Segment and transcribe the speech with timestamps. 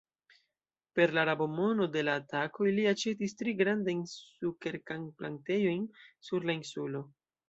[0.99, 5.85] Per la rabo-mono de la atakoj li aĉetis tri grandajn sukerkan-plantejojn
[6.31, 7.03] sur la insulo.